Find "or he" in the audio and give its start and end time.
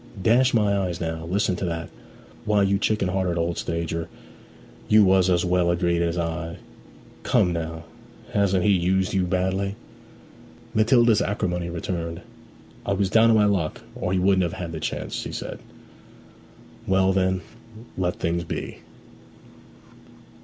13.93-14.17